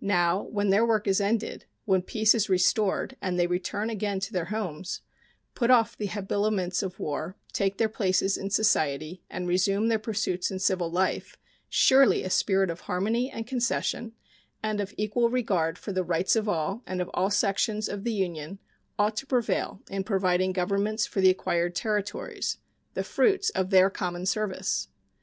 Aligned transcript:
Now, 0.00 0.40
when 0.44 0.70
their 0.70 0.86
work 0.86 1.06
is 1.06 1.20
ended, 1.20 1.66
when 1.84 2.00
peace 2.00 2.34
is 2.34 2.48
restored, 2.48 3.18
and 3.20 3.38
they 3.38 3.46
return 3.46 3.90
again 3.90 4.18
to 4.20 4.32
their 4.32 4.46
homes, 4.46 5.02
put 5.54 5.70
off 5.70 5.94
the 5.94 6.06
habiliments 6.06 6.82
of 6.82 6.98
war, 6.98 7.36
take 7.52 7.76
their 7.76 7.90
places 7.90 8.38
in 8.38 8.48
society, 8.48 9.22
and 9.28 9.46
resume 9.46 9.88
their 9.88 9.98
pursuits 9.98 10.50
in 10.50 10.58
civil 10.58 10.90
life, 10.90 11.36
surely 11.68 12.22
a 12.22 12.30
spirit 12.30 12.70
of 12.70 12.80
harmony 12.88 13.30
and 13.30 13.46
concession 13.46 14.14
and 14.62 14.80
of 14.80 14.94
equal 14.96 15.28
regard 15.28 15.76
for 15.76 15.92
the 15.92 16.02
rights 16.02 16.34
of 16.34 16.48
all 16.48 16.82
and 16.86 17.02
of 17.02 17.10
all 17.12 17.28
sections 17.28 17.86
of 17.86 18.04
the 18.04 18.12
Union 18.14 18.58
ought 18.98 19.16
to 19.18 19.26
prevail 19.26 19.82
in 19.90 20.02
providing 20.02 20.52
governments 20.54 21.04
for 21.04 21.20
the 21.20 21.28
acquired 21.28 21.74
territories 21.74 22.56
the 22.94 23.04
fruits 23.04 23.50
of 23.50 23.68
their 23.68 23.90
common 23.90 24.24
service. 24.24 24.88